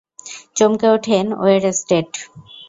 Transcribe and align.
চমকে 0.57 0.87
ওঠেন 0.95 1.25
ওয়েরস্টেড! 1.41 2.09